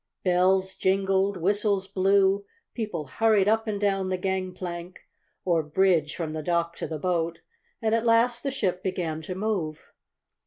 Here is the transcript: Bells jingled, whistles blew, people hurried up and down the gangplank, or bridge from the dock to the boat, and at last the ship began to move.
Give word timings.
Bells 0.23 0.73
jingled, 0.73 1.37
whistles 1.37 1.85
blew, 1.85 2.43
people 2.73 3.05
hurried 3.05 3.47
up 3.47 3.67
and 3.67 3.79
down 3.79 4.09
the 4.09 4.17
gangplank, 4.17 4.97
or 5.45 5.61
bridge 5.61 6.15
from 6.15 6.33
the 6.33 6.41
dock 6.41 6.75
to 6.77 6.87
the 6.87 6.97
boat, 6.97 7.37
and 7.83 7.93
at 7.93 8.03
last 8.03 8.41
the 8.41 8.49
ship 8.49 8.81
began 8.81 9.21
to 9.21 9.35
move. 9.35 9.91